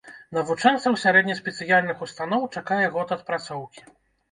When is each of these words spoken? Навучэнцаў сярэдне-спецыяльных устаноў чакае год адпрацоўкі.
Навучэнцаў 0.35 0.95
сярэдне-спецыяльных 1.03 2.03
устаноў 2.07 2.49
чакае 2.55 2.83
год 2.99 3.17
адпрацоўкі. 3.19 3.89